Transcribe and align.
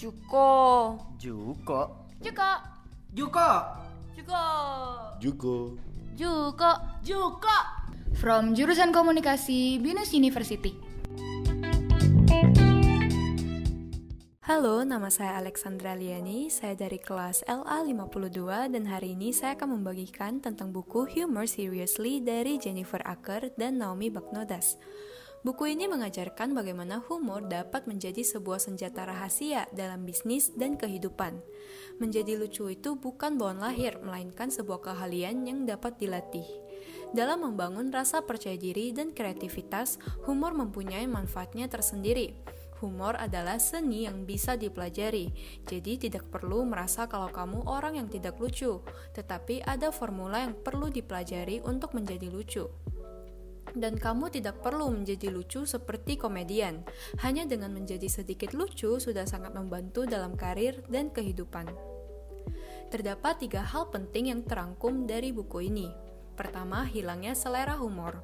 Juko. 0.00 0.96
Juko. 1.20 2.08
Juko. 2.24 2.50
Juko. 3.12 3.48
Juko. 4.16 4.44
Juko. 5.20 5.76
Juko. 6.16 6.70
Juko. 7.04 7.58
From 8.16 8.56
jurusan 8.56 8.96
komunikasi 8.96 9.76
Binus 9.76 10.16
University. 10.16 10.72
Halo, 14.40 14.88
nama 14.88 15.12
saya 15.12 15.36
Alexandra 15.36 15.92
Liani, 15.92 16.48
saya 16.48 16.72
dari 16.80 16.96
kelas 16.96 17.44
LA52 17.44 18.72
dan 18.72 18.88
hari 18.88 19.12
ini 19.12 19.36
saya 19.36 19.52
akan 19.52 19.84
membagikan 19.84 20.40
tentang 20.40 20.72
buku 20.72 21.12
Humor 21.12 21.44
Seriously 21.44 22.24
dari 22.24 22.56
Jennifer 22.56 23.04
Acker 23.04 23.52
dan 23.60 23.76
Naomi 23.76 24.08
Bagnodas. 24.08 24.80
Buku 25.40 25.72
ini 25.72 25.88
mengajarkan 25.88 26.52
bagaimana 26.52 27.00
humor 27.08 27.48
dapat 27.48 27.88
menjadi 27.88 28.20
sebuah 28.20 28.60
senjata 28.60 29.08
rahasia 29.08 29.64
dalam 29.72 30.04
bisnis 30.04 30.52
dan 30.52 30.76
kehidupan. 30.76 31.40
Menjadi 31.96 32.36
lucu 32.36 32.68
itu 32.68 33.00
bukan 33.00 33.40
bawaan 33.40 33.64
lahir, 33.64 33.96
melainkan 34.04 34.52
sebuah 34.52 34.84
keahlian 34.84 35.48
yang 35.48 35.64
dapat 35.64 35.96
dilatih. 35.96 36.44
Dalam 37.16 37.40
membangun 37.40 37.88
rasa 37.88 38.20
percaya 38.20 38.60
diri 38.60 38.92
dan 38.92 39.16
kreativitas, 39.16 39.96
humor 40.28 40.52
mempunyai 40.52 41.08
manfaatnya 41.08 41.72
tersendiri. 41.72 42.36
Humor 42.84 43.16
adalah 43.16 43.56
seni 43.56 44.04
yang 44.04 44.28
bisa 44.28 44.60
dipelajari, 44.60 45.32
jadi 45.64 45.96
tidak 45.96 46.28
perlu 46.28 46.68
merasa 46.68 47.08
kalau 47.08 47.32
kamu 47.32 47.64
orang 47.64 47.96
yang 47.96 48.12
tidak 48.12 48.36
lucu, 48.36 48.84
tetapi 49.16 49.64
ada 49.64 49.88
formula 49.88 50.44
yang 50.44 50.52
perlu 50.52 50.92
dipelajari 50.92 51.64
untuk 51.64 51.96
menjadi 51.96 52.28
lucu. 52.28 52.68
Dan 53.74 53.94
kamu 53.98 54.34
tidak 54.34 54.62
perlu 54.62 54.90
menjadi 54.90 55.30
lucu 55.30 55.62
seperti 55.62 56.18
komedian, 56.18 56.82
hanya 57.22 57.46
dengan 57.46 57.70
menjadi 57.70 58.10
sedikit 58.10 58.50
lucu 58.54 58.98
sudah 58.98 59.26
sangat 59.26 59.54
membantu 59.54 60.06
dalam 60.06 60.34
karir 60.34 60.82
dan 60.90 61.14
kehidupan. 61.14 61.70
Terdapat 62.90 63.38
tiga 63.46 63.62
hal 63.62 63.86
penting 63.94 64.34
yang 64.34 64.42
terangkum 64.42 65.06
dari 65.06 65.30
buku 65.30 65.70
ini. 65.70 65.86
Pertama, 66.34 66.82
hilangnya 66.82 67.38
selera 67.38 67.78
humor. 67.78 68.18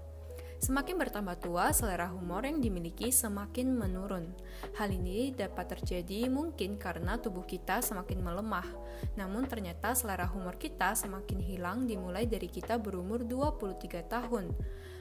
Semakin 0.57 0.97
bertambah 0.97 1.37
tua, 1.39 1.69
selera 1.71 2.09
humor 2.09 2.41
yang 2.49 2.65
dimiliki 2.65 3.13
semakin 3.13 3.77
menurun. 3.77 4.33
Hal 4.81 4.89
ini 4.89 5.31
dapat 5.37 5.77
terjadi 5.77 6.33
mungkin 6.33 6.81
karena 6.81 7.21
tubuh 7.21 7.45
kita 7.45 7.85
semakin 7.85 8.25
melemah. 8.25 8.65
Namun 9.21 9.45
ternyata 9.45 9.93
selera 9.93 10.25
humor 10.25 10.57
kita 10.57 10.97
semakin 10.97 11.39
hilang 11.45 11.85
dimulai 11.85 12.25
dari 12.25 12.49
kita 12.49 12.81
berumur 12.81 13.29
23 13.29 14.01
tahun. 14.09 14.57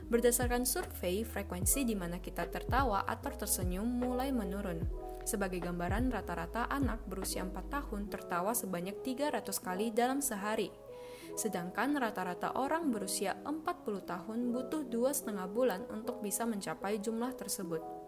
Berdasarkan 0.05 0.69
survei, 0.69 1.25
frekuensi 1.25 1.81
di 1.81 1.97
mana 1.97 2.21
kita 2.21 2.45
tertawa 2.45 3.09
atau 3.09 3.33
tersenyum 3.33 3.89
mulai 3.89 4.29
menurun. 4.29 4.85
Sebagai 5.25 5.57
gambaran, 5.57 6.13
rata-rata 6.13 6.69
anak 6.69 7.01
berusia 7.09 7.41
4 7.41 7.57
tahun 7.73 8.13
tertawa 8.13 8.53
sebanyak 8.53 9.01
300 9.01 9.41
kali 9.57 9.89
dalam 9.89 10.21
sehari. 10.21 10.69
Sedangkan 11.33 11.97
rata-rata 11.97 12.53
orang 12.53 12.93
berusia 12.93 13.33
40 13.49 14.05
tahun 14.05 14.53
butuh 14.53 14.85
dua 14.85 15.09
setengah 15.09 15.49
bulan 15.49 15.81
untuk 15.89 16.21
bisa 16.21 16.45
mencapai 16.45 17.01
jumlah 17.01 17.33
tersebut. 17.33 18.04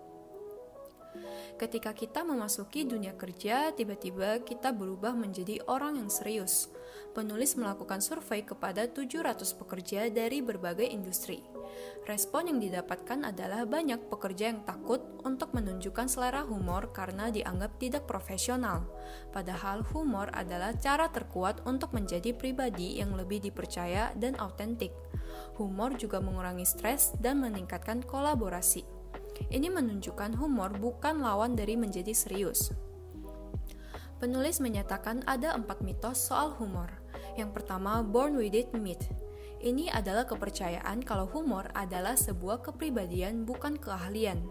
Ketika 1.57 1.93
kita 1.95 2.21
memasuki 2.21 2.85
dunia 2.85 3.17
kerja, 3.17 3.73
tiba-tiba 3.73 4.41
kita 4.45 4.69
berubah 4.69 5.17
menjadi 5.17 5.61
orang 5.65 5.97
yang 5.97 6.09
serius. 6.13 6.69
Penulis 7.17 7.57
melakukan 7.57 7.97
survei 7.97 8.45
kepada 8.45 8.85
700 8.85 9.41
pekerja 9.57 10.05
dari 10.13 10.45
berbagai 10.45 10.85
industri. 10.85 11.41
Respon 12.07 12.47
yang 12.47 12.59
didapatkan 12.63 13.27
adalah 13.27 13.67
banyak 13.67 14.07
pekerja 14.07 14.53
yang 14.53 14.63
takut 14.63 15.03
untuk 15.27 15.51
menunjukkan 15.51 16.07
selera 16.07 16.47
humor 16.47 16.95
karena 16.95 17.27
dianggap 17.27 17.75
tidak 17.81 18.07
profesional. 18.07 18.87
Padahal 19.35 19.83
humor 19.91 20.31
adalah 20.31 20.71
cara 20.79 21.11
terkuat 21.11 21.67
untuk 21.67 21.91
menjadi 21.91 22.31
pribadi 22.31 23.03
yang 23.03 23.13
lebih 23.19 23.43
dipercaya 23.43 24.15
dan 24.15 24.39
autentik. 24.39 24.95
Humor 25.59 25.99
juga 25.99 26.23
mengurangi 26.23 26.63
stres 26.63 27.11
dan 27.19 27.43
meningkatkan 27.43 28.05
kolaborasi. 28.05 28.96
Ini 29.47 29.69
menunjukkan 29.69 30.37
humor 30.37 30.73
bukan 30.77 31.21
lawan 31.21 31.53
dari 31.53 31.77
menjadi 31.77 32.11
serius. 32.11 32.73
Penulis 34.17 34.57
menyatakan 34.57 35.21
ada 35.29 35.53
empat 35.53 35.85
mitos 35.85 36.17
soal 36.17 36.57
humor. 36.57 36.89
Yang 37.37 37.61
pertama, 37.61 38.01
born 38.01 38.33
with 38.33 38.57
it 38.57 38.73
myth. 38.73 39.05
Ini 39.57 39.89
adalah 39.89 40.29
kepercayaan 40.29 41.01
kalau 41.01 41.25
humor 41.29 41.69
adalah 41.73 42.13
sebuah 42.13 42.61
kepribadian 42.61 43.41
bukan 43.45 43.77
keahlian. 43.77 44.41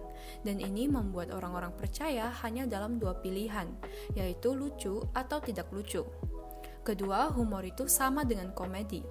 Dan 0.43 0.59
ini 0.59 0.91
membuat 0.91 1.31
orang-orang 1.31 1.75
percaya 1.79 2.31
hanya 2.43 2.67
dalam 2.67 2.99
dua 2.99 3.19
pilihan, 3.23 3.71
yaitu 4.19 4.55
lucu 4.55 5.03
atau 5.15 5.39
tidak 5.39 5.71
lucu. 5.71 6.03
Kedua, 6.87 7.35
humor 7.35 7.67
itu 7.67 7.91
sama 7.91 8.23
dengan 8.23 8.55
komedi. 8.55 9.03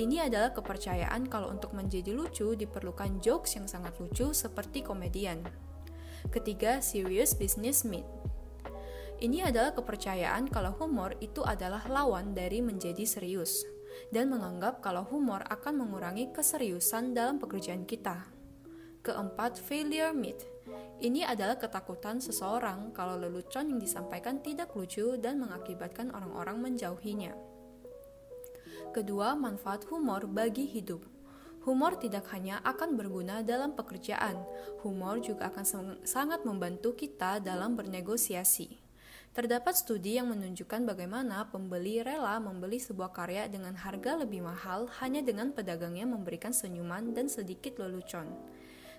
Ini 0.00 0.32
adalah 0.32 0.56
kepercayaan 0.56 1.28
kalau 1.28 1.52
untuk 1.52 1.76
menjadi 1.76 2.16
lucu 2.16 2.56
diperlukan 2.56 3.20
jokes 3.20 3.60
yang 3.60 3.68
sangat 3.68 4.00
lucu 4.00 4.32
seperti 4.32 4.80
komedian. 4.80 5.44
Ketiga, 6.32 6.80
serious 6.80 7.36
business 7.36 7.84
myth. 7.84 8.08
Ini 9.20 9.52
adalah 9.52 9.76
kepercayaan 9.76 10.48
kalau 10.48 10.72
humor 10.80 11.20
itu 11.20 11.44
adalah 11.44 11.84
lawan 11.84 12.32
dari 12.32 12.64
menjadi 12.64 13.04
serius 13.04 13.66
dan 14.08 14.32
menganggap 14.32 14.80
kalau 14.80 15.04
humor 15.04 15.44
akan 15.52 15.84
mengurangi 15.84 16.32
keseriusan 16.32 17.12
dalam 17.12 17.36
pekerjaan 17.36 17.84
kita. 17.84 18.37
Keempat, 19.08 19.56
failure 19.56 20.12
myth. 20.12 20.44
Ini 21.00 21.24
adalah 21.24 21.56
ketakutan 21.56 22.20
seseorang 22.20 22.92
kalau 22.92 23.16
lelucon 23.16 23.72
yang 23.72 23.80
disampaikan 23.80 24.44
tidak 24.44 24.76
lucu 24.76 25.16
dan 25.16 25.40
mengakibatkan 25.40 26.12
orang-orang 26.12 26.60
menjauhinya. 26.60 27.32
Kedua, 28.92 29.32
manfaat 29.32 29.88
humor 29.88 30.28
bagi 30.28 30.68
hidup. 30.68 31.00
Humor 31.64 31.96
tidak 31.96 32.28
hanya 32.36 32.60
akan 32.68 33.00
berguna 33.00 33.40
dalam 33.40 33.72
pekerjaan, 33.72 34.44
humor 34.84 35.24
juga 35.24 35.48
akan 35.48 35.64
sangat 36.04 36.44
membantu 36.44 36.92
kita 36.92 37.40
dalam 37.40 37.80
bernegosiasi. 37.80 38.76
Terdapat 39.32 39.72
studi 39.72 40.20
yang 40.20 40.28
menunjukkan 40.28 40.84
bagaimana 40.84 41.48
pembeli 41.48 42.04
rela 42.04 42.36
membeli 42.44 42.76
sebuah 42.76 43.16
karya 43.16 43.48
dengan 43.48 43.72
harga 43.72 44.20
lebih 44.20 44.44
mahal 44.44 44.84
hanya 45.00 45.24
dengan 45.24 45.56
pedagangnya 45.56 46.04
memberikan 46.04 46.52
senyuman 46.52 47.16
dan 47.16 47.32
sedikit 47.32 47.80
lelucon. 47.80 48.36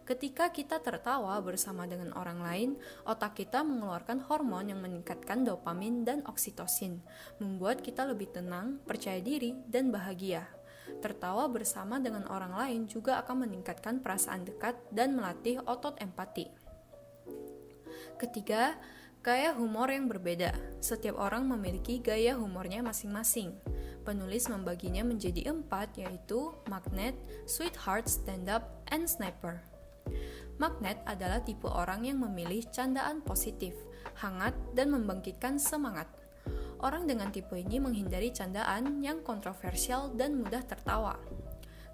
Ketika 0.08 0.50
kita 0.50 0.82
tertawa 0.82 1.38
bersama 1.40 1.86
dengan 1.86 2.12
orang 2.18 2.40
lain, 2.42 2.70
otak 3.06 3.40
kita 3.40 3.62
mengeluarkan 3.62 4.26
hormon 4.26 4.72
yang 4.72 4.82
meningkatkan 4.82 5.46
dopamin 5.46 6.02
dan 6.04 6.26
oksitosin, 6.26 7.00
membuat 7.38 7.86
kita 7.86 8.04
lebih 8.10 8.34
tenang, 8.34 8.82
percaya 8.84 9.22
diri, 9.22 9.54
dan 9.70 9.94
bahagia. 9.94 10.50
Tertawa 10.98 11.46
bersama 11.46 12.02
dengan 12.02 12.26
orang 12.34 12.58
lain 12.58 12.82
juga 12.90 13.22
akan 13.22 13.46
meningkatkan 13.46 14.02
perasaan 14.02 14.50
dekat 14.50 14.74
dan 14.90 15.14
melatih 15.14 15.62
otot 15.70 15.94
empati. 16.02 16.50
Ketiga, 18.18 18.76
gaya 19.22 19.54
humor 19.54 19.94
yang 19.94 20.10
berbeda. 20.10 20.52
Setiap 20.82 21.22
orang 21.22 21.46
memiliki 21.46 22.02
gaya 22.02 22.34
humornya 22.34 22.82
masing-masing. 22.82 23.54
Penulis 24.04 24.50
membaginya 24.50 25.06
menjadi 25.06 25.54
empat, 25.54 25.94
yaitu 26.02 26.50
magnet, 26.66 27.14
sweetheart, 27.46 28.10
stand-up, 28.10 28.66
and 28.90 29.06
sniper. 29.06 29.62
Magnet 30.60 31.00
adalah 31.08 31.40
tipe 31.40 31.72
orang 31.72 32.04
yang 32.04 32.20
memilih 32.20 32.68
candaan 32.68 33.24
positif, 33.24 33.72
hangat, 34.20 34.52
dan 34.76 34.92
membangkitkan 34.92 35.56
semangat. 35.56 36.12
Orang 36.84 37.08
dengan 37.08 37.32
tipe 37.32 37.56
ini 37.56 37.80
menghindari 37.80 38.36
candaan 38.36 39.00
yang 39.00 39.24
kontroversial 39.24 40.12
dan 40.12 40.36
mudah 40.36 40.60
tertawa. 40.68 41.16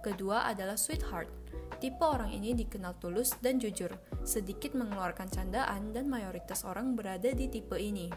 Kedua 0.02 0.50
adalah 0.50 0.78
sweetheart. 0.78 1.30
Tipe 1.78 2.02
orang 2.02 2.34
ini 2.34 2.58
dikenal 2.58 2.98
tulus 2.98 3.38
dan 3.38 3.62
jujur, 3.62 3.94
sedikit 4.26 4.74
mengeluarkan 4.74 5.30
candaan 5.30 5.94
dan 5.94 6.10
mayoritas 6.10 6.66
orang 6.66 6.98
berada 6.98 7.30
di 7.34 7.46
tipe 7.46 7.78
ini. 7.78 8.10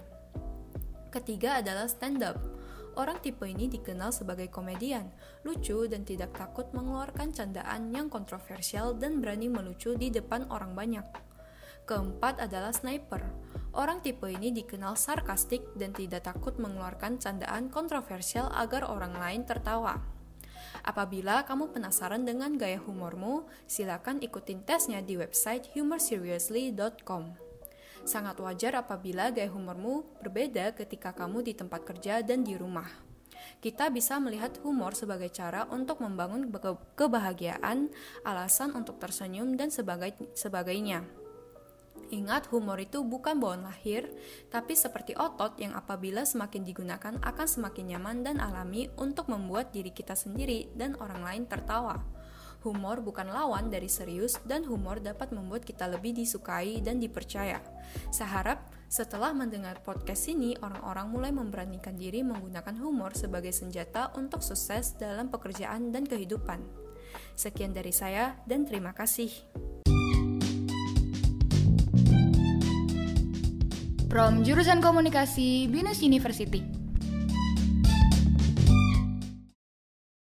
Ketiga 1.08 1.60
adalah 1.60 1.88
stand 1.88 2.24
up. 2.24 2.36
Orang 2.98 3.22
tipe 3.22 3.46
ini 3.46 3.70
dikenal 3.70 4.10
sebagai 4.10 4.50
komedian, 4.50 5.06
lucu 5.46 5.86
dan 5.86 6.02
tidak 6.02 6.34
takut 6.34 6.66
mengeluarkan 6.74 7.30
candaan 7.30 7.94
yang 7.94 8.10
kontroversial 8.10 8.90
dan 8.98 9.22
berani 9.22 9.46
melucu 9.46 9.94
di 9.94 10.10
depan 10.10 10.50
orang 10.50 10.74
banyak. 10.74 11.06
Keempat 11.86 12.42
adalah 12.42 12.74
sniper. 12.74 13.22
Orang 13.70 14.02
tipe 14.02 14.26
ini 14.26 14.50
dikenal 14.50 14.98
sarkastik 14.98 15.62
dan 15.78 15.94
tidak 15.94 16.26
takut 16.26 16.58
mengeluarkan 16.58 17.22
candaan 17.22 17.70
kontroversial 17.70 18.50
agar 18.50 18.90
orang 18.90 19.14
lain 19.14 19.46
tertawa. 19.46 20.02
Apabila 20.82 21.46
kamu 21.46 21.70
penasaran 21.70 22.26
dengan 22.26 22.58
gaya 22.58 22.82
humormu, 22.82 23.46
silakan 23.70 24.18
ikutin 24.18 24.66
tesnya 24.66 25.00
di 25.06 25.14
website 25.14 25.70
humorseriously.com. 25.72 27.47
Sangat 28.04 28.38
wajar 28.42 28.76
apabila 28.78 29.30
gaya 29.30 29.50
humormu 29.50 30.06
berbeda 30.20 30.76
ketika 30.76 31.14
kamu 31.16 31.46
di 31.46 31.52
tempat 31.56 31.86
kerja 31.86 32.20
dan 32.22 32.44
di 32.44 32.54
rumah. 32.54 33.08
Kita 33.58 33.90
bisa 33.90 34.22
melihat 34.22 34.54
humor 34.62 34.94
sebagai 34.94 35.30
cara 35.34 35.66
untuk 35.70 35.98
membangun 35.98 36.46
kebahagiaan, 36.94 37.90
alasan 38.22 38.74
untuk 38.74 39.02
tersenyum, 39.02 39.58
dan 39.58 39.74
sebagai, 39.74 40.14
sebagainya. 40.34 41.02
Ingat, 42.08 42.48
humor 42.48 42.80
itu 42.80 43.04
bukan 43.04 43.36
bawaan 43.36 43.68
lahir, 43.68 44.08
tapi 44.48 44.72
seperti 44.72 45.12
otot 45.12 45.60
yang 45.60 45.76
apabila 45.76 46.24
semakin 46.24 46.64
digunakan 46.64 47.14
akan 47.20 47.46
semakin 47.46 47.84
nyaman 47.96 48.24
dan 48.24 48.36
alami 48.40 48.88
untuk 48.96 49.28
membuat 49.28 49.76
diri 49.76 49.92
kita 49.92 50.16
sendiri 50.16 50.72
dan 50.72 50.96
orang 50.96 51.20
lain 51.20 51.44
tertawa. 51.44 52.00
Humor 52.66 53.06
bukan 53.06 53.30
lawan 53.30 53.70
dari 53.70 53.86
serius 53.86 54.34
dan 54.42 54.66
humor 54.66 54.98
dapat 54.98 55.30
membuat 55.30 55.62
kita 55.62 55.86
lebih 55.86 56.10
disukai 56.10 56.82
dan 56.82 56.98
dipercaya. 56.98 57.62
Saya 58.10 58.42
harap 58.42 58.58
setelah 58.90 59.30
mendengar 59.30 59.78
podcast 59.86 60.26
ini, 60.26 60.58
orang-orang 60.58 61.06
mulai 61.12 61.30
memberanikan 61.30 61.94
diri 61.94 62.26
menggunakan 62.26 62.74
humor 62.82 63.14
sebagai 63.14 63.54
senjata 63.54 64.10
untuk 64.18 64.42
sukses 64.42 64.98
dalam 64.98 65.30
pekerjaan 65.30 65.94
dan 65.94 66.02
kehidupan. 66.02 66.58
Sekian 67.38 67.70
dari 67.70 67.94
saya 67.94 68.34
dan 68.48 68.66
terima 68.66 68.90
kasih. 68.90 69.30
From 74.08 74.42
jurusan 74.42 74.82
komunikasi 74.82 75.70
Binus 75.70 76.02
University. 76.02 76.77